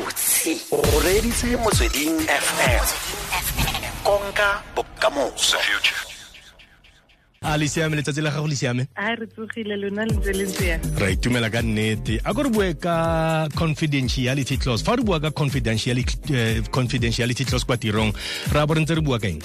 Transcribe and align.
gabotse 0.00 0.56
o 0.70 1.00
reditse 1.00 1.56
motsweding 1.56 2.20
fm 2.26 2.84
konka 4.02 4.62
bokamoso. 4.74 5.58
A 7.42 7.56
le 7.56 7.68
siame 7.68 7.96
letsatsi 7.96 8.20
la 8.20 8.30
gago 8.30 8.46
le 8.46 8.54
siame. 8.54 8.88
A 8.94 9.14
re 9.14 9.26
tsogile 9.26 9.76
lona 9.76 10.04
le 10.04 10.14
ntse 10.16 10.32
le 10.32 10.80
ra 10.98 11.10
itumela 11.10 11.50
ka 11.50 11.62
nnete. 11.62 12.20
A 12.24 12.34
ko 12.34 12.42
re 12.42 12.50
bue 12.50 12.74
ka 12.76 13.48
confidentiality 13.56 14.56
clause. 14.58 14.84
Fa 14.84 14.96
re 14.96 15.02
bua 15.02 15.20
ka 15.20 15.30
confidentiality, 15.30 16.16
uh, 16.32 16.68
confidentiality 16.70 17.44
clause 17.44 17.64
kwa 17.64 17.76
tirong 17.76 18.12
ra 18.52 18.66
bo 18.66 18.74
re 18.74 18.80
ntse 18.80 18.94
re 18.94 19.00
bua 19.00 19.18
ka 19.18 19.28
eng 19.28 19.40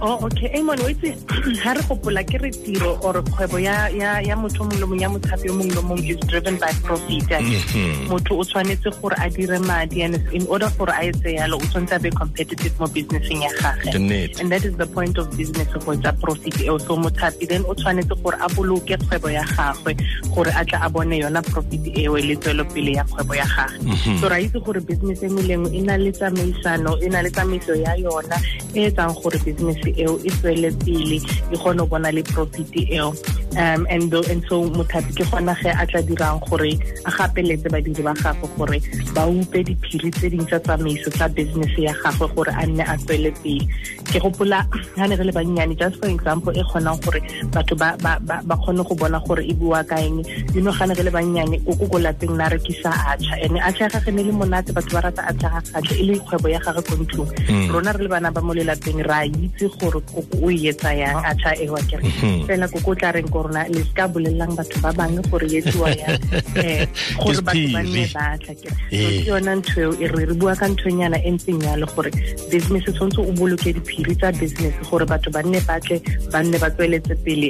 oh 0.00 0.26
okay. 0.26 0.50
Amon 0.58 0.80
o 0.80 0.88
itse 0.88 1.14
ga 1.62 1.72
re 1.72 1.82
gopola 1.88 2.22
ke 2.24 2.40
re 2.42 2.50
tiro 2.50 2.98
or 3.02 3.22
kgwebo 3.22 3.62
ya 3.62 3.88
ya 3.88 4.20
ya 4.20 4.36
motho 4.36 4.64
mongwe 4.64 4.80
le 4.80 4.86
mongwe 4.86 5.02
ya 5.02 5.08
mothapi 5.08 5.46
yo 5.46 5.54
mongwe 5.54 5.74
le 5.74 5.82
mongwe 5.82 6.10
is 6.10 6.20
driven 6.26 6.56
by 6.56 6.72
profit. 6.82 7.28
Mm-hmm. 7.28 8.08
Motho 8.10 8.38
o 8.38 8.44
tshwanetse 8.44 8.90
gore 9.00 9.16
a 9.18 9.30
dire 9.30 9.58
madi 9.60 10.02
and 10.02 10.16
in 10.32 10.46
order 10.46 10.70
gore 10.78 10.90
a 10.90 11.04
etse 11.08 11.36
yalo 11.36 11.56
o 11.56 11.64
tshwanetse 11.64 11.96
a 11.96 11.98
be 12.00 12.10
competitive 12.10 12.74
mo 12.80 12.86
businesseng 12.86 13.42
ya 13.42 13.52
gage. 13.60 13.94
And 14.40 14.50
that 14.52 14.64
is 14.64 14.76
the 14.76 14.86
point 14.86 15.18
of 15.18 15.30
business 15.36 15.68
go 15.68 15.92
etsa 15.92 16.18
profit 16.20 16.60
eo. 16.60 16.78
So 16.78 16.96
mothapi 16.96 17.48
then 17.48 17.64
o 17.64 17.74
tshwanetse 17.74 18.22
gore 18.22 18.38
a 18.40 18.48
boloke 18.48 18.96
kgwebo 18.96 19.32
ya 19.32 19.44
gagwe 19.44 19.94
gore 20.34 20.52
a 20.56 20.64
tla 20.64 20.80
a 20.82 20.90
bone 20.90 21.20
yona 21.20 21.42
profit 21.42 21.86
eo 21.96 22.16
le 22.16 22.36
tswelopele 22.36 22.92
ya 22.96 23.04
kgwebo 23.04 23.34
ya 23.34 23.46
gage. 23.46 23.78
Mm-hmm. 23.84 24.18
So 24.20 24.28
ra 24.28 24.36
itse 24.40 24.58
gore 24.64 24.80
business 24.80 25.22
e 25.22 25.28
nngwe 25.28 25.42
le 25.42 25.56
nngwe 25.56 25.76
e 25.76 25.80
na 25.80 25.96
le 25.96 26.12
tsamaisano 26.12 26.98
e 27.02 27.08
na 27.08 27.22
le 27.22 27.30
tsamaiso 27.30 27.74
ya 27.74 27.94
yona 27.94 28.36
e 28.74 28.88
etsang 28.88 29.14
gore 29.22 29.38
business 29.44 29.78
eo 29.96 30.20
e 30.24 30.30
tswele 30.30 30.70
pele 30.70 31.16
e 31.52 31.56
kgone 31.56 31.78
go 31.78 31.86
bona 31.86 32.10
le 32.12 32.22
profit 32.22 32.72
eo 32.90 33.14
um 33.58 33.86
and 33.90 34.12
and 34.14 34.42
so 34.48 34.62
mothapi 34.70 35.10
ke 35.16 35.24
gona 35.30 35.54
ge 35.58 35.70
a 35.74 35.86
tla 35.86 36.00
dirang 36.06 36.38
gore 36.46 36.70
a 37.04 37.10
gapeletse 37.10 37.66
badiri 37.66 38.02
ba 38.04 38.14
gagwe 38.14 38.48
gore 38.56 38.78
ba 39.14 39.26
upe 39.26 39.64
diphiri 39.66 40.10
tse 40.14 40.30
ding 40.30 40.46
tsa 40.46 40.58
tsamaiso 40.60 41.10
tsa 41.10 41.28
business 41.28 41.72
ya 41.78 41.92
gagwe 42.02 42.28
gore 42.34 42.52
a 42.54 42.66
nne 42.66 42.84
a 42.86 42.94
tswele 42.96 43.32
pele. 43.42 43.66
Ke 44.10 44.18
gopola 44.22 44.62
ga 44.96 45.06
ne 45.06 45.16
re 45.16 45.24
le 45.24 45.32
bannyane 45.32 45.74
just 45.78 45.96
for 45.98 46.08
example 46.08 46.52
e 46.54 46.62
kgonang 46.62 46.98
gore 47.02 47.20
batho 47.50 47.74
ba 47.74 48.56
kgone 48.62 48.82
go 48.86 48.94
bona 48.94 49.18
gore 49.26 49.42
e 49.42 49.54
bua 49.54 49.82
ka 49.84 49.96
eng 49.98 50.22
you 50.54 50.62
know 50.62 50.72
ga 50.72 50.86
ne 50.86 50.94
re 50.94 51.02
le 51.02 51.10
bannyane 51.10 51.58
o 51.66 51.74
ko 51.74 51.86
ko 51.90 51.98
lapeng 51.98 52.36
na 52.36 52.48
rekisa 52.48 52.90
atšha. 52.90 53.34
And 53.44 53.58
atšha 53.58 53.80
ya 53.80 53.88
gage 53.98 54.14
ne 54.14 54.22
le 54.22 54.32
monate 54.32 54.70
batho 54.70 54.94
ba 54.94 55.10
rata 55.10 55.22
atšha 55.26 55.98
e 55.98 56.02
le 56.06 56.18
kgwebo 56.22 56.48
ya 56.50 56.60
gage 56.62 56.82
ko 56.86 56.94
ntlong. 56.94 57.30
Rona 57.74 57.92
re 57.98 58.02
le 58.06 58.08
bana 58.08 58.30
ba 58.30 58.40
mo 58.40 58.54
lelapeng 58.54 59.02
ra 59.06 59.26
itse 59.26 59.66
gore 59.78 60.00
koko 60.06 60.38
o 60.38 60.50
e 60.50 60.70
etsa 60.70 60.94
yang 60.94 61.18
atšha 61.22 61.58
e 61.58 61.66
wa 61.70 61.82
kere. 61.90 62.02
Fela 62.46 62.70
koko 62.70 62.92
o 62.92 62.94
tla 62.94 63.12
reng 63.12 63.30
ko 63.40 63.48
rona 63.48 63.64
le 63.72 63.80
ska 63.88 64.04
bolelelang 64.12 64.52
batho 64.52 64.76
ba 64.84 64.92
bangwe 64.92 65.22
gore 65.30 65.46
e 65.48 65.56
etsiwa 65.60 65.88
yang 65.96 66.20
um 66.60 67.24
gore 67.24 67.40
batho 67.40 67.68
ba 67.72 67.82
nne 67.82 68.04
batla 68.12 68.52
kere 68.60 68.76
ke 68.92 69.24
yona 69.24 69.56
ntho 69.56 69.80
eo 69.80 69.92
e 69.96 70.06
re 70.12 70.24
re 70.28 70.34
bua 70.36 70.52
ka 70.60 70.68
nthonyana 70.68 71.16
e 71.24 71.30
ntseng 71.32 71.64
yalo 71.64 71.88
gore 71.96 72.10
business 72.52 72.84
tshwanetse 72.84 73.20
o 73.24 73.32
boloke 73.32 73.72
diphiri 73.72 74.14
tsa 74.20 74.32
business 74.36 74.74
gore 74.90 75.06
batho 75.08 75.32
ba 75.32 75.40
nne 75.42 75.60
batle 75.64 75.96
ba 76.32 76.42
nne 76.44 76.58
ba 76.60 76.68
tsweletse 76.70 77.16
pele 77.24 77.48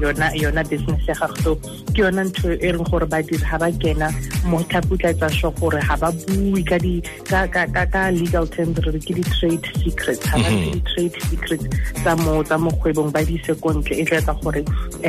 yona 0.00 0.32
yona 0.32 0.64
business 0.64 1.04
ya 1.08 1.14
gago. 1.20 1.36
So 1.44 1.50
ke 1.92 2.00
yona 2.00 2.24
ntho 2.24 2.56
e 2.56 2.72
reng 2.72 2.88
gore 2.88 3.06
badiri 3.06 3.44
ga 3.44 3.58
ba 3.60 3.68
kena 3.72 4.08
mo 4.48 4.62
tlhaputla 4.64 5.12
tsa 5.12 5.28
sho 5.28 5.50
gore 5.60 5.80
ga 5.84 5.96
ba 6.00 6.08
bue 6.24 6.62
ka 6.64 6.78
di 6.80 7.02
ka 7.28 7.44
ka 7.52 7.68
ka 7.68 8.08
legal 8.10 8.48
terms 8.48 8.80
re 8.80 9.00
ke 9.00 9.12
di 9.12 9.24
trade 9.36 9.66
secrets. 9.84 10.24
Ga 10.24 10.40
ba 10.40 10.48
di 10.48 10.80
trade 10.88 11.16
secrets 11.28 11.66
tsa 12.00 12.16
mo 12.16 12.40
tsa 12.42 12.56
mo 12.56 12.72
kgwebong 12.80 13.12
ba 13.12 13.20
di 13.24 13.36
se 13.44 13.52
kontle 13.58 13.92
e 13.92 14.04
tla 14.08 14.22
etsa 14.22 14.34
gore 14.40 14.64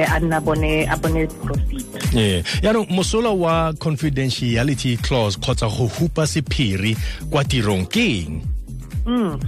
a 0.10 0.20
nna 0.20 0.40
bone 0.42 0.86
a 0.90 0.98
bone 0.98 1.28
profit 1.44 2.14
yeah 2.14 2.44
yaanong 2.62 2.90
mosola 2.90 3.30
wa 3.30 3.74
confidentiality 3.74 4.98
clause 4.98 5.38
kgotsa 5.38 5.68
go 5.68 5.88
hupa 5.88 6.28
sephiri 6.28 6.98
kwa 7.30 7.44
tirong 7.44 7.86
ke 7.86 8.06
eng 8.26 8.42
mm. 9.06 9.40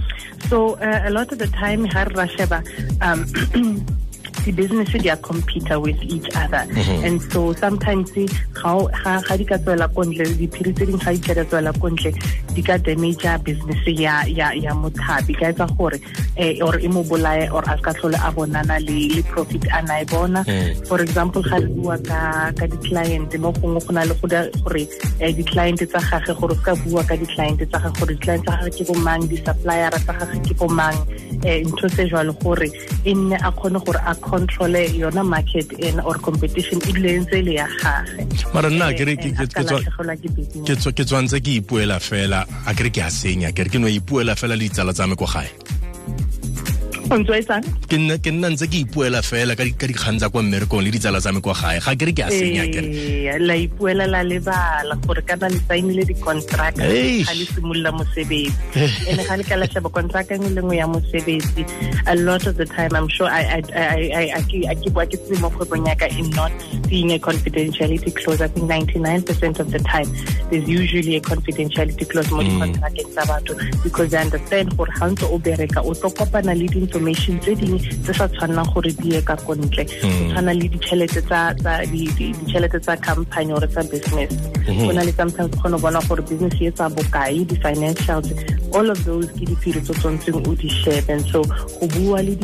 so 0.48 0.74
uh, 0.78 1.06
a 1.06 1.10
lot 1.10 1.32
of 1.32 1.38
the 1.38 1.48
time 1.48 1.84
ha 1.84 2.04
re 2.04 2.14
ra 2.14 2.26
sheba 2.26 2.62
um 3.00 3.26
di-business 4.44 4.90
di 4.90 5.08
a 5.08 5.16
compete 5.16 5.70
with 5.78 5.98
each 6.02 6.26
other 6.34 6.66
mm 6.66 6.82
-hmm. 6.82 7.06
and 7.06 7.16
so 7.30 7.52
sometimes 7.54 8.10
ga 8.10 9.36
di 9.36 9.44
ka 9.44 9.56
tswela 9.58 9.86
kontle 9.94 10.24
diphiri 10.34 10.72
tse 10.74 10.86
dingwe 10.86 11.04
ga 11.04 11.12
di 11.12 11.20
di 11.20 11.44
tswela 11.46 11.72
kontle 11.78 12.10
di 12.54 12.62
ka 12.62 12.78
damage 12.78 13.26
business 13.44 13.82
ya 13.86 14.24
ya 14.26 14.52
ya 14.52 14.72
mothapi. 14.74 15.34
Ka 15.34 15.52
etsa 15.52 15.66
gore 15.76 15.98
eh, 16.36 16.62
or 16.62 16.78
e 16.78 16.88
mo 16.88 17.02
bolae 17.04 17.50
or 17.52 17.64
a 17.66 17.76
ka 17.78 17.92
tlhole 17.92 18.16
a 18.16 18.30
bonana 18.32 18.78
le 18.80 19.08
le 19.14 19.22
profit 19.22 19.64
a 19.72 19.82
na 19.82 20.00
e 20.00 20.04
bona. 20.04 20.44
For 20.86 21.00
example 21.00 21.42
ga 21.42 21.58
le 21.58 21.68
bua 21.68 21.98
ka 21.98 22.52
ka 22.58 22.66
di-client 22.66 23.34
mo 23.38 23.52
gongwe 23.52 23.80
go 23.86 23.92
na 23.92 24.02
le 24.04 24.14
go 24.14 24.28
gore 24.28 24.86
eh, 25.20 25.32
di-client 25.32 25.82
tsa 25.82 26.00
gagwe 26.00 26.34
gore 26.40 26.56
ka 26.64 26.74
bua 26.86 27.02
ka 27.04 27.16
di-client 27.16 27.58
tsa 27.58 27.78
gagwe 27.78 27.98
gore 27.98 28.12
di-client 28.14 28.44
tsa 28.44 28.56
gagwe 28.56 28.70
ke 28.70 28.84
bo 28.88 28.94
mang 29.00 29.22
di 29.26 29.36
supplier 29.36 29.90
tsa 29.90 30.12
gagwe 30.12 30.38
ke 30.46 30.54
bo 30.54 30.68
mang. 30.68 30.96
Um 31.42 31.72
ntho 31.72 31.88
tse 31.88 32.08
jalo 32.08 32.32
gore 32.42 32.68
e 33.04 33.14
nne 33.14 33.36
a 33.36 33.50
kgone 33.50 33.78
gore 33.84 34.00
a 34.06 34.14
controle 34.14 34.82
yona 34.94 35.24
market 35.24 35.72
en 35.80 36.00
or 36.00 36.18
competition 36.18 36.78
e 36.88 36.92
le 36.92 37.18
ntse 37.20 37.42
le 37.42 37.52
ya 37.54 37.66
gagwe 37.80 38.26
mara 38.54 38.70
nna 38.70 38.92
ke 38.92 39.04
ke 40.94 41.04
tswantse 41.04 41.40
ke 41.40 41.58
ipuela 41.60 41.98
fela 42.00 42.41
a 42.66 42.74
ke 42.74 43.02
a 43.02 43.10
senya 43.10 43.52
kere 43.52 43.70
ke 43.70 43.78
no 43.78 43.88
ipuela 43.88 44.36
fela 44.36 44.56
le 44.56 44.68
ditsala 44.68 44.92
tsa 44.92 45.06
me 45.06 45.16
ko 45.16 45.26
gae 45.26 45.50
ke 47.90 47.96
nna 48.00 48.16
ke 48.16 48.32
nna 48.32 48.48
ntse 48.56 48.66
ke 48.72 48.88
ipuela 48.88 49.20
fela 49.20 49.52
ka 49.52 49.68
dikgang 49.68 50.16
tsa 50.16 50.32
kwa 50.32 50.42
mmerekong 50.42 50.80
le 50.80 50.90
ditsala 50.94 51.20
tsa 51.20 51.32
me 51.32 51.44
kwa 51.44 51.52
gae. 51.52 51.76
Ga 51.84 51.92
kere 51.92 52.12
ke 52.16 52.24
a 52.24 52.30
senya 52.32 52.64
kere 52.72 53.36
la 53.38 53.54
ipuela 53.54 54.08
la 54.08 54.22
lebala 54.24 54.96
gore 55.04 55.20
kana 55.20 55.52
le 55.52 55.60
sainile 55.68 56.08
di-contract 56.08 56.80
ga 56.80 57.34
le 57.36 57.44
simolola 57.52 57.92
mosebetsi. 57.92 58.56
Ene 59.12 59.22
ga 59.28 59.36
le 59.36 59.44
ka 59.44 59.80
contract 59.92 60.32
engwe 60.32 60.56
le 60.56 60.62
nngwe 60.64 60.76
ya 60.80 60.86
mosebetsi 60.88 61.66
a 62.06 62.14
lot 62.16 62.46
of 62.46 62.56
the 62.56 62.64
time 62.64 62.96
i'm 62.96 63.08
sure 63.08 63.28
a 63.28 63.60
ke 64.80 64.88
bua 64.88 65.04
ke 65.04 65.20
tsebe 65.20 65.36
mo 65.44 65.50
kgwebong 65.52 65.84
yaka 65.88 66.08
in 66.16 66.30
not 66.30 66.52
seeing 66.88 67.12
a 67.12 67.18
confidentiality 67.18 68.10
clause. 68.16 68.40
I 68.40 68.48
think 68.48 68.66
99 68.66 69.22
percent 69.22 69.60
of 69.60 69.70
the 69.70 69.78
time 69.80 70.08
there's 70.48 70.68
usually 70.68 71.16
a 71.16 71.20
confidentiality 71.20 72.08
clause 72.08 72.30
mo 72.32 72.40
mm. 72.40 72.48
di-contracteng 72.48 73.10
tsa 73.12 73.22
batho 73.28 73.52
because 73.84 74.08
they 74.08 74.20
understand 74.24 74.72
gore 74.80 74.92
ga 74.96 75.12
ntse 75.12 75.28
o 75.28 75.36
bereka 75.38 75.84
o 75.84 75.92
tlo 75.92 76.08
kopana 76.16 76.56
le 76.56 76.66
dintho 76.72 77.01
information 77.02 77.38
tse 77.40 77.54
dingwe 77.54 77.78
tse 77.78 78.14
sa 78.14 78.28
tshwanelang 78.28 78.72
gore 78.72 78.92
di 78.92 79.08
ye 79.14 79.22
ka 79.22 79.36
kontle 79.36 79.84
go 79.84 79.90
tshwana 80.30 80.52
le 80.54 80.68
ditšhelete 80.70 81.22
tsa 82.80 82.96
company 82.96 83.52
or 83.52 83.66
tsa 83.66 83.82
business. 83.90 84.32
Go 84.66 84.92
na 84.92 85.02
le 85.02 85.12
sometimes 85.12 85.50
kgone 85.50 85.80
bona 85.82 86.00
gore 86.06 86.22
business 86.22 86.54
e 86.60 86.70
tsa 86.70 86.88
bokae 86.88 87.44
di-financials. 87.46 88.32
All 88.74 88.90
of 88.90 89.04
those 89.04 89.26
ke 89.34 89.44
diphiri 89.50 89.80
tse 89.82 89.94
tshwanetseng 89.98 90.46
o 90.46 90.54
di 90.54 90.68
shebe. 90.68 91.08
And 91.10 91.26
so 91.26 91.42
go 91.42 91.86
bua 91.90 92.22
le 92.22 92.36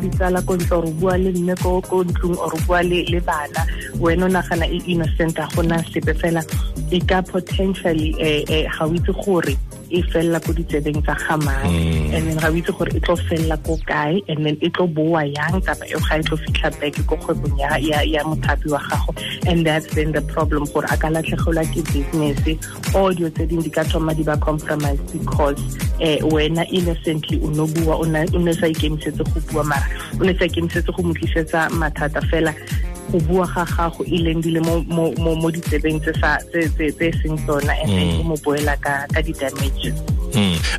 ditsala 0.00 0.46
ko 0.46 0.56
ntle 0.56 0.76
or 0.78 0.86
bua 0.94 1.18
le 1.18 1.32
mme 1.32 1.54
ko 1.58 1.80
ntlong 1.82 2.38
or 2.38 2.52
bua 2.66 2.82
le 2.82 3.20
bana 3.20 3.66
wena 3.98 4.24
o 4.24 4.28
nagana 4.28 4.66
e 4.70 4.82
innocent 4.86 5.38
a 5.38 5.48
gona 5.54 5.82
sepe 5.90 6.14
fela. 6.14 6.42
E 6.90 7.00
ka 7.00 7.22
potentially 7.22 8.12
ga 8.14 8.84
o 8.86 8.94
itse 8.94 9.12
gore 9.24 9.56
e 9.94 10.02
felela 10.10 10.42
ko 10.42 10.52
ditsebeng 10.52 11.00
tsa 11.06 11.14
gamang 11.24 11.70
and 12.14 12.26
then 12.26 12.36
ga 12.36 12.48
o 12.50 12.56
itse 12.58 12.72
gore 12.74 12.90
e 12.90 13.00
tlo 13.00 13.14
felela 13.28 13.56
ko 13.66 13.78
kae 13.86 14.18
and 14.28 14.46
then 14.46 14.58
e 14.60 14.68
tlo 14.70 14.86
boa 14.90 15.22
yang 15.24 15.60
kapa 15.62 15.86
e 15.86 15.94
ga 15.94 16.18
e 16.18 16.22
tlo 16.26 16.36
fitlha 16.44 16.70
back 16.80 16.98
ko 17.06 17.16
kgwebong 17.16 17.58
ya, 17.58 18.22
mothapi 18.24 18.70
wa 18.70 18.78
gago. 18.78 19.12
And 19.46 19.66
that's 19.66 19.86
then 19.94 20.12
the 20.12 20.22
problem 20.22 20.64
gore 20.72 20.84
a 20.90 20.96
ka 20.96 21.08
latlhegelwa 21.08 21.64
ke 21.70 21.80
business 21.92 22.38
or 22.94 23.14
dio 23.14 23.30
tse 23.30 23.46
dingwe 23.46 23.64
di 23.64 23.70
ka 23.70 23.84
thoma 23.84 24.14
di 24.14 24.22
ba 24.22 24.36
compromise 24.36 25.00
because 25.12 25.58
eh, 26.00 26.18
wena 26.22 26.66
innocently 26.70 27.40
o 27.42 27.48
no 27.48 27.66
bua 27.66 27.96
o 27.98 28.04
ne 28.04 28.52
sa 28.52 28.66
ikemisetse 28.66 29.22
go 29.22 29.40
bua 29.52 29.64
mara 29.64 29.86
o 30.20 30.24
ne 30.24 30.34
sa 30.34 30.44
ikemisetse 30.44 30.90
go 30.90 31.02
mo 31.02 31.14
tlisetsa 31.14 31.70
mathata 31.70 32.20
fela 32.30 32.54
go 33.14 33.20
bua 33.30 33.46
ga 33.46 33.62
gago 33.62 34.02
e 34.10 34.18
leng 34.18 34.42
dile 34.42 34.58
mo 34.58 35.48
ditsebeng 35.54 36.02
tse 36.02 37.08
seng 37.22 37.38
tsona 37.46 37.72
and 37.82 37.90
then 37.94 38.18
o 38.18 38.22
mo 38.26 38.36
boela 38.42 38.74
ka 38.82 39.06
di-damages 39.22 39.94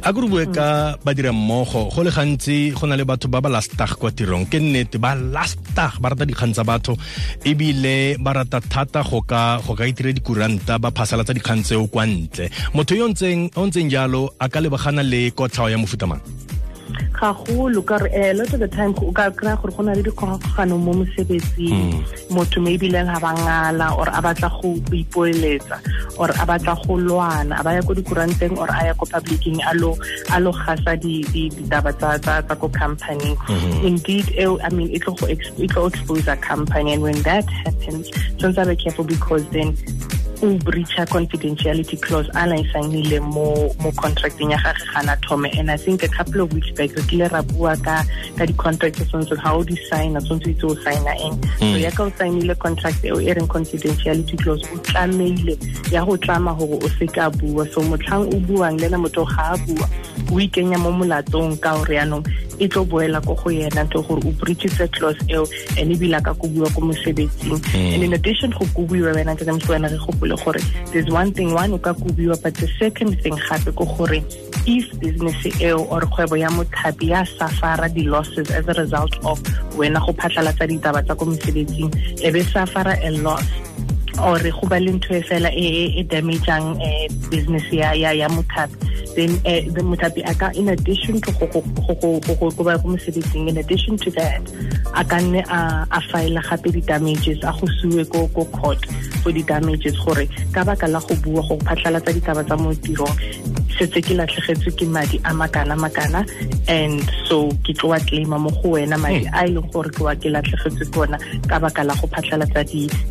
a 0.03 0.11
kore 0.13 0.27
re 0.27 0.29
bue 0.29 0.43
ka 0.51 0.97
badira 1.05 1.31
mmogo 1.31 1.87
go 1.89 2.03
le 2.03 2.11
gantsi 2.11 2.75
go 2.75 2.87
na 2.87 2.95
le 2.99 3.05
batho 3.07 3.27
ba 3.31 3.39
ba 3.41 3.49
lastag 3.49 3.95
kwa 3.95 4.11
tirong. 4.11 4.45
Ke 4.51 4.59
nnete 4.59 4.99
ba 4.99 5.15
lastag 5.15 5.95
ba 6.01 6.11
rata 6.11 6.25
dikgang 6.27 6.51
tsa 6.51 6.63
batho 6.67 6.97
ebile 7.45 8.19
ba 8.19 8.33
rata 8.35 8.59
thata 8.59 9.01
go 9.03 9.21
ka 9.21 9.63
go 9.63 9.73
ka 9.75 9.88
itire 9.88 10.13
dikuranta 10.13 10.75
ba 10.79 10.91
phasalatsa 10.91 11.33
dikgang 11.33 11.63
tseo 11.63 11.88
kwa 11.88 12.05
ntle. 12.05 12.51
Motho 12.75 12.95
yo 12.95 13.07
o 13.07 13.09
ntseng 13.65 13.89
jalo 13.89 14.29
a 14.39 14.49
ka 14.49 14.59
lebagana 14.59 15.03
le 15.03 15.31
kotlhao 15.31 15.71
ya 15.71 15.77
gagolo 17.15 17.81
kare 17.85 18.07
a 18.12 18.29
eh, 18.29 18.33
lot 18.33 18.51
of 18.53 18.59
the 18.59 18.67
time 18.67 18.94
o 19.01 19.12
ka 19.12 19.29
kry-a 19.31 19.56
gore 19.57 19.71
go 19.71 19.83
na 19.83 19.94
le 19.94 20.03
dikgogakgano 20.03 20.77
mo 20.79 20.94
mosebetsing. 20.94 22.03
Hmm. 22.03 22.35
Motho 22.35 22.62
maybe 22.62 22.89
le 22.89 23.03
ga 23.06 23.19
ba 23.19 23.31
ngala 23.33 23.97
or 23.97 24.09
a 24.09 24.21
batla 24.21 24.50
go 24.62 24.75
ipoeletsa 24.91 25.79
or 26.19 26.29
a 26.29 26.45
batla 26.50 26.75
go 26.85 26.94
lwana 26.97 27.59
a 27.59 27.63
ba 27.63 27.73
ya 27.75 27.81
ko 27.81 27.94
dikuranteng 27.94 28.57
or 28.57 28.67
a 28.69 28.85
ya 28.85 28.94
ko 28.94 29.06
publicing 29.06 29.59
a 29.63 29.73
lo 29.79 29.95
gasa 30.51 30.97
ditaba 30.97 31.91
tsa 31.94 32.56
ko 32.56 32.69
company 32.69 33.35
hmm. 33.47 33.85
indeed 33.85 34.25
i 34.39 34.69
mean 34.69 34.89
it 34.91 35.01
tlo 35.01 35.88
expose 35.88 36.27
a 36.27 36.38
company 36.38 36.94
and 36.94 37.01
when 37.01 37.21
that 37.23 37.45
happens 37.63 38.09
tshwanetse 38.38 38.62
a 38.62 38.65
be 38.65 38.75
careful 38.75 39.06
because 39.06 39.45
then 39.50 39.75
o 40.45 40.57
breacha 40.59 41.06
confidentiality 41.09 41.97
clause 41.97 42.30
a 42.36 42.45
la 42.47 42.56
e 42.56 42.65
signile 42.74 43.19
mo 43.19 43.74
mo 43.80 43.92
contracting 43.97 44.51
ya 44.51 44.57
gage 44.63 44.86
gana 44.94 45.15
thome 45.27 45.45
and 45.57 45.71
i 45.71 45.77
think 45.77 46.03
a 46.03 46.07
couple 46.07 46.42
of 46.42 46.53
weeks 46.53 46.71
back 46.77 46.89
re 46.95 47.03
kile 47.09 47.27
ra 47.31 47.42
bua 47.42 47.75
ka 47.83 48.03
ka 48.38 48.45
di-contract 48.45 48.97
tshwanetse 49.01 49.36
ga 49.42 49.53
o 49.53 49.63
di 49.63 49.75
signa 49.89 50.21
tshwanetse 50.21 50.50
itse 50.51 50.63
o 50.65 50.75
signa 50.75 51.12
eng. 51.25 51.36
So 51.59 51.65
Mm. 51.65 51.81
ya 51.81 51.92
ka 51.92 52.03
o 52.03 52.09
signile 52.19 52.56
contract 52.56 53.03
eo 53.06 53.19
e 53.19 53.33
reng 53.33 53.47
confidentiality 53.47 54.38
clause 54.38 54.63
o 54.74 54.77
tlameile 54.77 55.57
ya 55.92 56.06
go 56.06 56.18
tlama 56.18 56.53
gore 56.57 56.77
o 56.83 56.88
se 57.00 57.07
ka 57.07 57.30
bua. 57.30 57.65
So 57.74 57.81
motlhang 57.81 58.27
o 58.33 58.39
buang 58.39 58.77
le 58.80 58.86
ena 58.88 58.98
motho 58.98 59.25
ga 59.25 59.53
a 59.53 59.57
bua 59.57 59.88
o 60.31 60.39
ikenya 60.39 60.77
mo 60.80 60.91
molatsong 60.91 61.57
ka 61.62 61.74
gore 61.77 61.95
yaanong 61.95 62.24
e 62.59 62.67
tlo 62.67 62.85
boela 62.85 63.21
ko 63.25 63.35
go 63.35 63.49
yena 63.49 63.85
gore 63.91 64.21
o 64.25 64.31
breachitse 64.39 64.91
clause 64.91 65.19
eo 65.29 65.45
and 65.77 65.91
ebile 65.91 66.21
ka 66.23 66.33
kobiwa 66.33 66.73
ko 66.73 66.81
mosebetsing. 66.81 67.59
And 67.73 68.03
in 68.03 68.13
addition 68.13 68.51
go 68.51 68.65
kobiwa 68.65 69.13
wena 69.15 69.35
ke 69.35 69.45
wena 69.45 69.89
re 69.89 69.97
gopole 69.97 70.35
gore 70.43 70.59
there's 70.91 71.09
one 71.09 71.31
thing 71.31 71.53
one 71.53 71.73
o 71.73 71.77
ka 71.77 71.93
kobiwa 71.93 72.41
but 72.41 72.53
the 72.55 72.67
second 72.79 73.21
thing 73.21 73.35
gape 73.35 73.75
ko 73.75 73.85
gore 73.85 74.21
if 74.65 74.99
business 74.99 75.61
eo 75.61 75.83
or 75.85 76.01
kgwebo 76.01 76.37
ya 76.39 76.49
mothapi 76.49 77.09
ya 77.09 77.25
safara 77.25 77.89
di-losses 77.89 78.49
as 78.51 78.67
a 78.67 78.73
result 78.73 79.15
of 79.25 79.39
wena 79.77 79.99
go 80.05 80.13
phatlhalatsa 80.13 80.67
ditaba 80.67 81.03
tsa 81.05 81.15
ko 81.15 81.25
mosebetsing 81.25 81.91
e 82.23 82.31
be 82.31 82.41
safara 82.43 82.97
a 83.03 83.11
loss 83.21 83.45
or 84.23 84.39
go 84.39 84.67
ba 84.67 84.79
le 84.79 84.91
ntho 84.91 85.15
e 85.15 85.21
fela 85.21 85.51
e 85.51 85.99
e- 85.99 86.07
eh, 86.07 87.09
business 87.29 87.63
ya 87.71 88.29
mothapi 88.29 88.94
then 89.15 89.39
eh, 89.45 89.63
the 89.71 89.81
mothapi 89.81 90.21
a 90.27 90.59
in 90.59 90.69
addition 90.69 91.19
to 91.21 91.31
go 91.39 91.47
go 91.47 92.63
ba 92.63 92.77
ko 92.77 92.88
mosebetsing 92.88 93.47
in 93.50 93.57
addition 93.57 93.97
to 93.97 94.12
that 94.12 94.44
a 94.95 95.03
ka 95.03 95.17
a 95.91 96.01
file 96.12 96.39
gape 96.50 96.71
di-damages 96.71 97.39
a 97.44 97.51
go 98.12 98.27
ko 98.27 98.45
court 98.51 98.85
for 99.23 99.31
di-damages 99.31 99.95
gore 100.03 100.27
ka 100.51 100.63
baka 100.63 100.88
la 100.88 101.00
go 101.00 101.15
bua 101.23 101.41
go 101.47 101.56
phatlhalatsa 101.63 102.12
ditaba 102.13 102.44
tsa 102.44 102.56
mo 102.57 102.73
tirong 102.83 103.15
setse 103.77 104.00
ke 104.01 104.13
latlhegetswe 104.19 104.72
ke 104.80 104.86
madi 104.88 105.18
a 105.25 105.31
makana 105.42 105.75
makana 105.75 106.22
and 106.68 107.04
so 107.27 107.50
ke 107.68 107.75
tlo 107.77 107.89
wa 107.94 108.00
claima 108.10 108.39
mo 108.39 108.50
go 108.62 108.75
wena 108.75 109.00
madi 109.00 109.25
a 109.33 109.45
e 109.45 109.54
leng 109.56 109.69
gore 109.72 109.89
ke 109.89 110.01
wa 110.07 110.16
ke 110.16 110.33
latlhegetswe 110.36 110.86
ke 110.92 110.98
ona 111.06 111.18
ka 111.50 111.60
baka 111.60 111.83
la 111.83 111.95
go 112.01 112.07
phatlhalatsa 112.07 112.63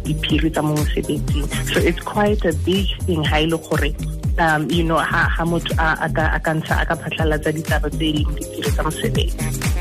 diphiri 0.05 0.51
tsa 0.51 0.63
mo 0.63 0.75
mosebetsing 0.81 1.47
so 1.73 1.81
it's 1.81 2.01
quite 2.01 2.45
a 2.45 2.55
big 2.69 2.87
thing 3.07 3.25
ha 3.25 3.45
e 3.45 3.47
le 3.47 3.59
gore 3.69 3.91
um 4.39 4.69
you 4.71 4.83
know 4.83 4.99
ha 4.99 5.29
ha 5.37 5.45
motho 5.45 5.73
a 5.79 6.09
ka 6.15 6.53
ntsha 6.59 6.83
a 6.83 6.85
ka 6.91 6.95
phatlhalatsa 7.03 7.51
ditaba 7.57 7.89
tse 7.91 8.05
e 8.11 8.13
leng 8.19 8.31
diphiri 8.41 8.71
tsa 8.71 8.83
mosebetsi 8.83 9.35
Hmm. 9.45 9.74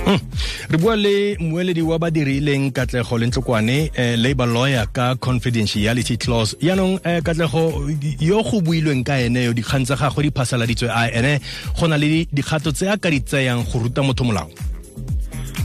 Re 0.69 0.77
bua 0.77 0.95
le 0.95 1.37
mmueledi 1.39 1.81
wa 1.81 1.99
badirileng 1.99 2.41
leng 2.45 2.71
katlego 2.71 3.17
le 3.17 3.27
ntlokwane 3.27 3.91
eh, 3.95 4.17
labour 4.17 4.47
lawyer 4.47 4.87
ka 4.93 5.15
confidentiality 5.15 6.17
clause. 6.17 6.55
Yaanong 6.61 6.99
eh, 7.03 7.21
katlego 7.21 7.89
yo 8.19 8.43
go 8.43 8.61
builweng 8.61 9.03
ka 9.03 9.19
ene 9.19 9.43
yo 9.43 9.53
dikgang 9.53 9.85
tsa 9.85 9.95
gagwe 9.95 10.23
di 10.23 10.31
phasaladitswe 10.31 10.89
a 10.89 11.09
ene 11.11 11.39
go 11.79 11.87
na 11.87 11.97
le 11.97 12.25
dikgato 12.31 12.71
tse 12.71 12.87
a 12.89 12.97
ka 12.97 13.09
di 13.09 13.19
tseyang 13.21 13.63
go 13.63 13.79
ruta 13.79 14.01
motho 14.03 14.23
molao 14.23 14.72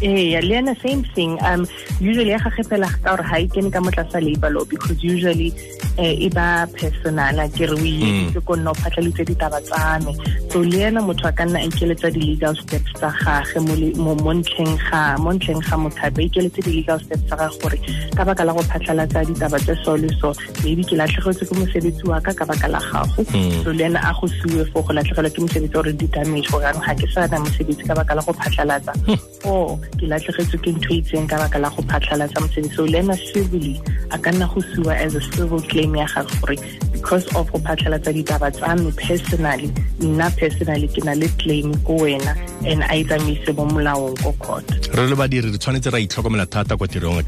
Yeah, 0.00 0.40
le 0.40 0.54
yena 0.54 0.80
same 0.80 1.02
thing. 1.14 1.38
Um, 1.42 1.66
usually 2.00 2.30
ya 2.30 2.38
gage 2.38 2.62
fela 2.70 2.86
ka 3.02 3.16
gore 3.16 3.24
ha 3.26 3.36
e 3.38 3.48
kene 3.48 3.72
ka 3.72 3.80
motlasa 3.80 4.22
labor 4.22 4.50
law 4.50 4.64
because 4.64 5.02
usually 5.02 5.52
eh, 5.98 6.14
e 6.26 6.28
ba 6.28 6.68
personal 6.72 7.34
ke 7.50 7.66
re 7.66 7.74
o 7.74 7.82
itse 7.82 8.38
ko 8.46 8.54
nna 8.54 8.70
o 8.70 8.74
phatlhalitse 8.78 9.26
ditaba 9.26 9.58
tsa 9.66 9.98
me. 10.06 10.14
So 10.50 10.60
le 10.60 10.90
motho 11.02 11.26
a 11.28 11.32
ka 11.32 11.42
nna 11.42 11.58
a 11.58 11.66
ikeletsa 11.66 12.12
di-legal 12.14 12.54
steps 12.62 12.92
tsa 12.94 13.10
gage 13.24 13.58
mo 13.66 13.74
le- 13.74 13.94
mo 13.98 14.14
mo 14.14 14.30
ntlheng 14.38 14.78
ga 14.86 15.18
mo 15.18 15.32
ntlheng 15.34 15.58
ga 15.66 15.76
mothapi 15.76 16.22
a 16.22 16.28
ikeletse 16.30 16.62
di-legal 16.62 17.00
steps 17.02 17.26
tsa 17.26 17.36
gage 17.42 17.58
gore 17.58 17.78
ka 18.14 18.22
baka 18.24 18.44
la 18.46 18.52
go 18.54 18.62
phatlhalatsa 18.70 19.26
ditaba 19.26 19.58
tse 19.58 19.74
so 19.82 19.96
le 19.98 20.08
so 20.22 20.30
maybe 20.62 20.84
ke 20.86 20.94
latlhegetswe 20.94 21.42
ke 21.50 21.54
mosebetsi 21.58 22.06
wa 22.06 22.20
ka 22.22 22.30
ka 22.38 22.44
baka 22.46 22.68
la 22.70 22.78
gago. 22.78 23.26
So 23.66 23.74
le 23.74 23.82
yena 23.82 23.98
a 23.98 24.14
go 24.14 24.30
sue 24.30 24.62
for 24.70 24.86
go 24.86 24.94
latlhegelwa 24.94 25.34
ke 25.34 25.42
mosebetsi 25.42 25.74
gore 25.74 25.90
di-damage 25.90 26.46
gore 26.54 26.62
yaanong 26.70 26.86
ga 26.86 26.94
ke 26.94 27.06
sa 27.10 27.26
na 27.26 27.42
mosebetsi 27.42 27.82
ka 27.82 27.98
baka 27.98 28.14
la 28.14 28.22
go 28.22 28.32
phatlhalatsa 28.32 28.94
or 29.42 29.74
ke 29.96 30.06
latlhegetswe 30.12 30.58
ke 30.64 30.70
ntho 30.76 30.90
e 30.94 30.98
itseng 31.00 31.28
ka 31.28 31.36
baka 31.38 31.58
la 31.58 31.70
go 31.70 31.82
so 32.74 32.84
le 32.84 32.98
ena 32.98 33.14
a 34.10 34.18
ka 34.18 34.30
nna 34.30 34.46
go 34.54 34.60
sua 34.74 34.94
as 34.94 35.14
a 35.14 35.20
civil 35.32 35.60
claim 35.60 35.96
ya 35.96 36.06
gage 36.14 36.32
gore 36.40 36.56
because 36.92 37.26
of 37.34 37.50
go 37.52 37.58
phatlhalatsa 37.58 38.12
ditaba 38.12 38.50
tsa 38.52 38.76
me 38.76 38.90
personally 38.92 39.70
nna 40.00 40.30
personally 40.36 40.88
ke 40.88 41.04
na 41.04 41.14
le 41.14 41.28
claim 41.38 41.74
ko 41.86 41.98
wena 42.04 42.34
and 42.66 42.82
a 42.82 42.94
itsamaise 43.00 43.50
mo 43.56 43.64
molaong 43.64 44.16
ko 44.22 44.32
court. 44.44 44.66
Re 44.94 45.06
le 45.06 45.16
badiri 45.16 45.52
re 45.52 45.58
tshwanetse 45.58 45.90
ra 45.92 45.98
itlhokomela 45.98 46.46
thata 46.46 46.76
kwa 46.76 46.88
tirong 46.88 47.18
a 47.18 47.22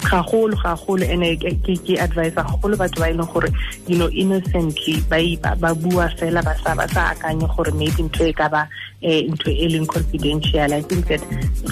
gagolo 0.00 0.56
gagolo 0.56 1.04
ene 1.04 1.36
ke 1.36 1.74
ke- 1.84 1.98
advise 2.00 2.34
gagolo 2.34 2.76
batho 2.76 3.00
ba 3.00 3.10
e 3.10 3.14
leng 3.14 3.30
gore 3.32 3.50
you 3.86 3.96
know 3.98 4.08
innocently 4.10 5.00
ba 5.10 5.18
ba 5.56 5.74
bua 5.74 6.08
fela 6.18 6.42
ba 6.44 6.54
sa 6.62 6.74
ba 6.74 6.86
sa 6.88 7.14
akanye 7.14 7.46
gore 7.56 7.72
maybe 7.72 8.02
ntho 8.02 8.24
e 8.26 8.32
ka 8.32 8.48
ba 8.48 8.68
eh, 9.02 9.22
ntho 9.30 9.50
e 9.50 9.68
leng 9.68 9.86
confidential. 9.86 10.72
I 10.72 10.82
think 10.82 11.06
that 11.06 11.22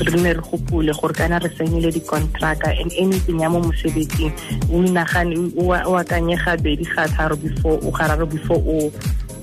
re 0.06 0.20
ne 0.22 0.32
re 0.32 0.40
gopole 0.40 0.92
gore 0.94 1.14
kana 1.14 1.38
re 1.38 1.50
signile 1.56 1.90
di-contracta 1.92 2.70
and 2.80 2.92
anything 2.94 3.40
ya 3.40 3.48
mo 3.48 3.60
mosebetsing 3.60 4.32
o 4.70 4.82
inagane 4.82 5.34
o 5.58 5.92
akanye 5.98 6.36
gabedi 6.38 6.84
ga 6.84 7.06
tharo 7.08 7.36
before 7.36 7.78
o 7.82 7.90
gararo 7.90 8.26
before 8.30 8.62
o 8.62 8.90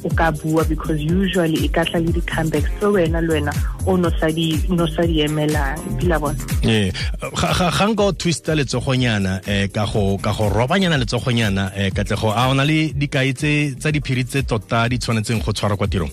o 0.03 0.09
ka 0.09 0.31
bua 0.31 0.63
because 0.67 1.01
usually 1.01 1.65
e 1.65 1.69
le 2.00 2.11
di-comebacks 2.11 2.69
tse 2.79 2.85
wena 2.85 3.21
le 3.21 3.33
wena 3.33 3.53
o 3.85 3.97
no 3.97 4.09
sa 4.19 4.27
di 4.31 4.59
di 5.07 5.21
emelang 5.21 5.79
pila 6.00 6.19
bona. 6.19 6.39
Ee 6.63 6.91
ga 7.21 7.85
nka 7.88 8.03
o 8.03 8.11
twista 8.11 8.55
letsogonyana 8.55 9.41
um 9.47 9.67
ka 9.67 9.85
go 9.85 10.17
ka 10.17 10.31
go 10.33 10.50
robanyana 10.50 10.97
letsogonyana 10.97 11.71
um 11.75 11.91
katlego 11.91 12.31
a 12.31 12.50
o 12.50 12.53
na 12.53 12.63
le 12.63 12.94
dikai 12.94 13.33
tsa 13.33 13.91
diphiri 13.91 14.23
tse 14.23 14.44
tota 14.44 14.88
di 14.89 14.97
tshwanetseng 14.97 15.44
go 15.44 15.51
tshwara 15.51 15.77
kwa 15.77 15.88
tirong 15.88 16.11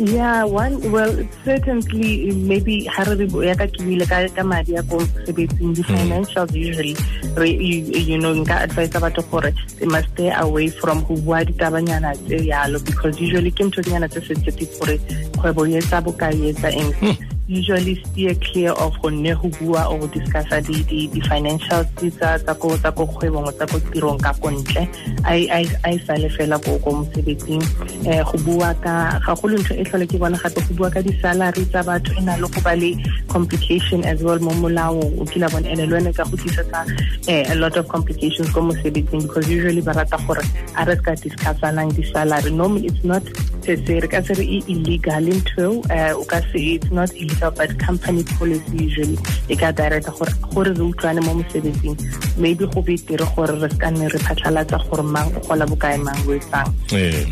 Yeah, 0.00 0.44
one 0.44 0.80
well 0.92 1.12
certainly 1.44 2.30
eh, 2.30 2.32
maybe 2.32 2.88
ha 2.88 3.04
re 3.04 3.20
ya 3.44 3.52
ka 3.52 3.68
ke 3.68 3.84
buile 3.84 4.08
ka 4.08 4.24
ka 4.32 4.40
madi 4.40 4.72
ya 4.72 4.80
ko 4.88 4.96
sebetsing 5.28 5.76
di 5.76 5.84
hmm. 5.84 5.92
financials 5.92 6.56
usually. 6.56 6.96
Re 7.36 7.52
you, 7.52 7.84
you 7.92 8.16
know 8.16 8.32
nka 8.32 8.64
advise 8.64 8.88
batho 8.96 9.20
gore 9.28 9.52
they 9.76 9.84
must 9.84 10.08
stay 10.16 10.32
away 10.32 10.72
from 10.72 11.04
go 11.04 11.20
bua 11.20 11.44
ditabanyana 11.44 12.16
tse 12.16 12.48
yalo 12.48 12.80
because 12.80 13.20
usually 13.20 13.52
ke 13.52 13.60
ntho 13.60 13.84
nyana 13.84 14.08
tse 14.08 14.24
sensitive 14.24 14.72
gore 14.80 14.96
kgwebo 15.36 15.68
e 15.68 15.76
etsa 15.76 16.00
bokae 16.00 16.48
etsa 16.48 16.72
eng 16.72 16.96
hmm. 16.96 17.39
Usually 17.50 17.98
steer 18.04 18.34
clear 18.38 18.70
of 18.78 18.94
go 19.02 19.10
nne 19.10 19.34
go 19.42 19.50
bua 19.58 19.90
or 19.90 19.98
go 19.98 20.06
discussa 20.06 20.62
di 20.62 20.86
di 20.86 21.10
di 21.10 21.20
financials 21.26 21.86
tsa 21.98 22.54
ko 22.54 22.78
kgwebong 22.78 23.50
tsa 23.58 23.66
ko 23.66 23.82
tirong 23.90 24.18
ka 24.22 24.30
kontle 24.38 24.86
ai 25.26 25.50
ai 25.50 25.96
sale 26.06 26.30
fela 26.30 26.54
ko 26.62 26.78
mosebetsing. 26.78 27.62
Eh 28.06 28.22
go 28.22 28.38
bua 28.46 28.70
ka 28.78 29.18
ga 29.26 29.34
go 29.34 29.50
le 29.50 29.58
ntho 29.58 29.74
e 29.74 29.82
tlhole 29.82 30.06
ke 30.06 30.16
bona 30.22 30.38
gape 30.38 30.62
go 30.62 30.72
bua 30.78 30.88
ka 30.94 31.02
di-salary 31.02 31.66
tsa 31.74 31.82
batho 31.82 32.14
e 32.14 32.22
na 32.22 32.38
le 32.38 32.46
go 32.46 32.60
ba 32.62 32.78
le 32.78 32.94
complication 33.26 34.06
as 34.06 34.22
well 34.22 34.38
mo 34.38 34.54
molaong. 34.54 35.18
O 35.18 35.26
kila 35.26 35.50
bone 35.50 35.66
ene 35.66 35.90
le 35.90 35.98
wene 35.98 36.14
ka 36.14 36.22
go 36.30 36.38
tlisetsa 36.38 36.86
eh, 37.26 37.42
a 37.50 37.58
lot 37.58 37.74
of 37.74 37.90
complications 37.90 38.46
ko 38.54 38.62
mosebetsing 38.62 39.26
because 39.26 39.50
usually 39.50 39.82
ba 39.82 39.90
rata 39.98 40.22
gore 40.22 40.46
a 40.78 40.86
re 40.86 40.94
ska 41.02 41.18
discussanang 41.18 41.90
di-salary. 41.98 42.54
Normally 42.54 42.86
it's 42.86 43.02
not 43.02 43.26
se 43.66 43.74
se 43.82 43.98
re 43.98 44.06
ka 44.06 44.22
se 44.22 44.38
re 44.38 44.46
e 44.46 44.62
illegal 44.70 45.26
ntho 45.26 45.82
eh, 45.90 46.14
o 46.14 46.22
ka 46.22 46.38
se 46.54 46.78
it's 46.78 46.94
not 46.94 47.10
illegal 47.18 47.39
but 47.48 47.72
company 47.80 48.22
policy 48.36 48.76
usually 48.84 49.16
e 49.48 49.56
ka 49.56 49.72
direta 49.72 50.12
gore 50.12 50.32
gore 50.52 50.72
re 50.76 50.84
utlwane 50.84 51.24
mo 51.24 51.40
mosebetsing. 51.40 51.96
Maybe 52.36 52.66
go 52.66 52.82
betere 52.84 53.24
gore 53.34 53.56
re 53.56 53.68
ska 53.72 53.88
nne 53.90 54.12
re 54.12 54.18
phatlhalatsa 54.20 54.76
gore 54.90 55.02
mang 55.02 55.32
o 55.36 55.40
gola 55.48 55.64
bokae 55.66 55.96
mang 56.04 56.20
o 56.28 56.36
etsang 56.36 56.68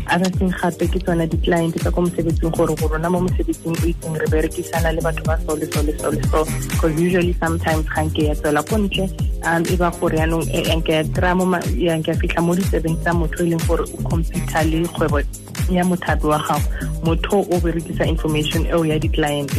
other 0.09 0.31
thing 0.37 0.49
gape 0.49 0.85
ke 0.89 0.97
tsone 1.03 1.27
di-client 1.29 1.75
tsa 1.77 1.91
ko 1.91 2.01
mosebetsing 2.01 2.49
gore 2.57 2.73
go 2.75 2.87
rona 2.87 3.09
mo 3.09 3.19
mosebetsing 3.27 3.75
o 3.77 3.85
itseng 3.91 4.15
re 4.17 4.27
berekisana 4.33 4.95
le 4.95 5.01
batho 5.05 5.23
ba 5.29 5.37
so 5.45 5.53
le 5.53 5.67
so 5.71 5.81
le 5.83 5.93
so 5.99 6.09
le 6.09 6.23
so. 6.31 6.45
Because 6.69 6.95
usually 6.97 7.33
sometimes 7.37 7.85
ga 7.93 8.01
nke 8.07 8.23
ya 8.31 8.33
tswela 8.39 8.63
ko 8.69 8.77
ntle 8.77 9.05
um 9.43 9.61
e 9.67 9.75
ba 9.75 9.91
gore 9.99 10.17
yaanong 10.17 10.47
nke 10.79 10.89
ya 10.95 11.03
kry-a 11.13 11.35
mo 11.35 11.45
ma- 11.45 11.61
ya 11.75 11.93
nke 11.99 12.07
ya 12.13 12.17
fitlha 12.17 12.41
mo 12.41 12.55
ditsebeng 12.55 12.97
tsa 13.03 13.13
motho 13.13 13.43
e 13.43 13.49
leng 13.51 13.63
gore 13.67 13.83
o 13.83 13.97
computer 14.09 14.63
le 14.63 14.87
kgwebo 14.87 15.19
ya 15.69 15.83
mothapi 15.83 16.25
wa 16.25 16.39
gago. 16.39 16.65
Motho 17.03 17.45
o 17.45 17.55
berekisa 17.59 18.05
information 18.07 18.65
eo 18.65 18.83
ya 18.85 18.97
di-client 18.99 19.51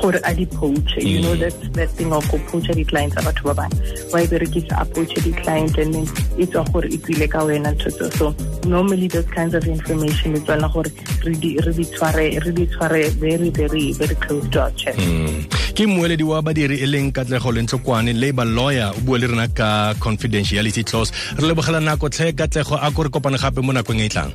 gore 0.00 0.20
a 0.22 0.34
di-poache 0.34 1.00
you 1.02 1.20
know 1.22 1.34
mm-hmm. 1.34 1.40
that, 1.40 1.72
that 1.74 1.90
thing 1.90 2.12
of 2.12 2.24
go 2.30 2.38
poacha 2.50 2.74
di-client 2.74 3.12
tsa 3.12 3.22
batho 3.26 3.44
ba 3.50 3.54
bangwe 3.62 4.12
wa 4.12 4.20
e 4.20 4.26
berekisa 4.26 4.80
a 4.80 4.84
poache 4.84 5.18
di-client 5.22 5.78
and 5.78 5.94
then 5.94 6.06
e 6.38 6.46
tswa 6.46 6.64
gore 6.72 6.88
e 6.88 6.98
tswile 6.98 7.28
ka 7.28 7.44
wena 7.44 7.72
ntho 7.72 7.90
so 8.18 8.34
normally 8.66 9.08
those 9.08 9.28
kinds 9.34 9.54
of 9.54 9.66
information 9.66 10.36
e 10.36 10.40
tswana 10.40 10.68
gore 10.72 10.90
re 11.24 11.34
di 11.34 11.84
tshware 11.84 12.26
re 12.44 12.52
di 12.52 12.66
tshware 12.66 13.10
very 13.18 13.50
very 13.50 13.92
very 13.92 14.16
close 14.16 14.46
to 14.48 14.62
our 14.62 14.70
chest. 14.72 14.98
Mm. 14.98 15.44
Ke 15.74 15.86
mmueledi 15.86 16.24
wa 16.24 16.42
badiri 16.42 16.80
e 16.80 16.86
leng 16.86 17.12
katlego 17.12 17.52
Lentlokane 17.52 18.12
labor 18.12 18.44
lawyer. 18.44 18.92
O 18.96 19.00
bua 19.00 19.18
le 19.18 19.26
rena 19.26 19.48
ka 19.48 19.94
confidentiality 20.00 20.84
clause. 20.84 21.12
Re 21.36 21.48
lebogela 21.48 21.80
nako 21.80 22.08
tlhe 22.08 22.32
katlego 22.32 22.78
a 22.80 22.90
ko 22.90 23.02
re 23.02 23.10
kopane 23.10 23.38
gape 23.38 23.60
mo 23.62 23.72
nakong 23.72 24.00
e 24.00 24.06
e 24.06 24.08
tlang. 24.08 24.32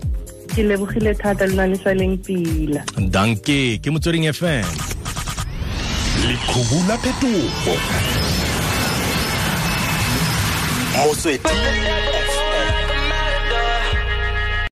Ke 0.54 0.62
lebogile 0.70 1.14
thata 1.18 1.48
lona 1.48 1.68
le 1.68 1.78
sa 1.82 1.94
leng 1.98 2.18
pila. 2.26 2.84
Danke 3.10 3.82
ke 3.82 3.88
motsweding 3.90 4.30
fm 4.30 5.01
leqhubu 6.20 6.88
la 6.88 6.98
phetogo 6.98 7.76
motswedi 10.98 11.91